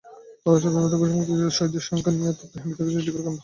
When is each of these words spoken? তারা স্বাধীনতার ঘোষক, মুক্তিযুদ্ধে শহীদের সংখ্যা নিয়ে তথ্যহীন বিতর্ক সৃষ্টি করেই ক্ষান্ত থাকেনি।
তারা 0.43 0.57
স্বাধীনতার 0.61 0.99
ঘোষক, 1.01 1.09
মুক্তিযুদ্ধে 1.15 1.55
শহীদের 1.57 1.87
সংখ্যা 1.89 2.11
নিয়ে 2.15 2.31
তথ্যহীন 2.39 2.67
বিতর্ক 2.69 2.87
সৃষ্টি 2.93 3.09
করেই 3.11 3.23
ক্ষান্ত 3.23 3.25
থাকেনি। 3.25 3.37